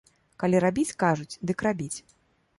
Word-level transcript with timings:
Калі 0.43 0.61
рабіць, 0.65 0.95
кажуць, 1.03 1.39
дык 1.53 1.57
рабіць. 1.69 1.97